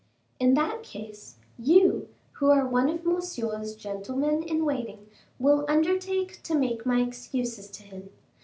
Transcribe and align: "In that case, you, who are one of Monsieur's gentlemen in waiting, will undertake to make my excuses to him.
"In 0.39 0.55
that 0.55 0.81
case, 0.81 1.35
you, 1.59 2.09
who 2.39 2.49
are 2.49 2.67
one 2.67 2.89
of 2.89 3.05
Monsieur's 3.05 3.75
gentlemen 3.75 4.41
in 4.41 4.65
waiting, 4.65 5.05
will 5.37 5.63
undertake 5.69 6.41
to 6.41 6.57
make 6.57 6.87
my 6.87 7.01
excuses 7.01 7.69
to 7.69 7.83
him. 7.83 8.09